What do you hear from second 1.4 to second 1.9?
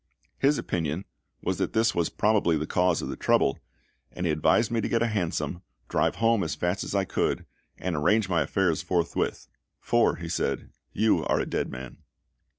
was that